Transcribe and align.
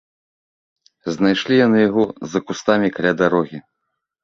Знайшлі 1.17 1.59
яны 1.67 1.77
яго 1.89 2.03
за 2.33 2.39
кустамі 2.49 2.93
каля 2.99 3.13
дарогі. 3.23 3.57